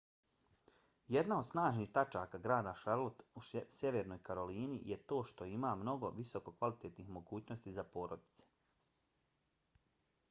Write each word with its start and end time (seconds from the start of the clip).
jedna 1.15 1.35
od 1.41 1.45
snažnih 1.49 1.91
tačaka 1.97 2.39
grada 2.47 2.73
charlotte 2.83 3.27
u 3.41 3.45
sjevernoj 3.77 4.19
karolini 4.31 4.81
je 4.93 4.99
to 5.13 5.21
što 5.33 5.49
ima 5.53 5.75
mnogo 5.85 6.11
visokokvalitetnih 6.23 7.15
mogućnosti 7.19 7.77
za 7.79 7.87
porodice 7.99 8.49